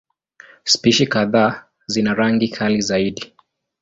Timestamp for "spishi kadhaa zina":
0.63-2.13